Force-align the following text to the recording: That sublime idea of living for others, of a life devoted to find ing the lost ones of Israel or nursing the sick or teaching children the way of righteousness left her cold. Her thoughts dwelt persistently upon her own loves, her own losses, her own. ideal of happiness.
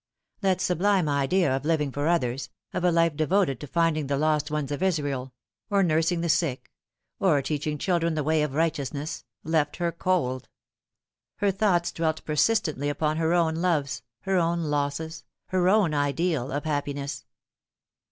That 0.39 0.61
sublime 0.61 1.07
idea 1.07 1.55
of 1.55 1.63
living 1.63 1.91
for 1.91 2.07
others, 2.07 2.49
of 2.73 2.83
a 2.83 2.91
life 2.91 3.15
devoted 3.15 3.59
to 3.59 3.67
find 3.67 3.95
ing 3.95 4.07
the 4.07 4.17
lost 4.17 4.49
ones 4.49 4.71
of 4.71 4.81
Israel 4.81 5.31
or 5.69 5.83
nursing 5.83 6.21
the 6.21 6.27
sick 6.27 6.71
or 7.19 7.39
teaching 7.43 7.77
children 7.77 8.15
the 8.15 8.23
way 8.23 8.41
of 8.41 8.55
righteousness 8.55 9.25
left 9.43 9.75
her 9.75 9.91
cold. 9.91 10.49
Her 11.35 11.51
thoughts 11.51 11.91
dwelt 11.91 12.25
persistently 12.25 12.89
upon 12.89 13.17
her 13.17 13.33
own 13.35 13.57
loves, 13.57 14.01
her 14.21 14.37
own 14.37 14.63
losses, 14.63 15.23
her 15.49 15.69
own. 15.69 15.93
ideal 15.93 16.51
of 16.51 16.63
happiness. 16.65 17.27